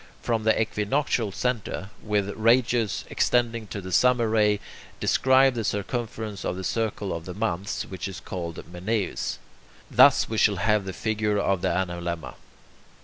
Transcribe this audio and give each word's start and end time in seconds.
From 0.23 0.45
the 0.45 0.59
equinoctial 0.59 1.31
centre, 1.31 1.91
with 2.01 2.27
a 2.29 2.35
radius 2.35 3.05
extending 3.11 3.67
to 3.67 3.79
the 3.79 3.91
summer 3.91 4.27
ray, 4.27 4.59
describe 4.99 5.53
the 5.53 5.63
circumference 5.63 6.43
of 6.43 6.55
the 6.55 6.63
circle 6.63 7.13
of 7.15 7.25
the 7.25 7.35
months, 7.35 7.83
which 7.85 8.07
is 8.07 8.19
called 8.19 8.65
Menaeus. 8.73 9.37
Thus 9.91 10.27
we 10.27 10.39
shall 10.39 10.55
have 10.55 10.85
the 10.85 10.91
figure 10.93 11.37
of 11.37 11.61
the 11.61 11.69
analemma. 11.69 12.33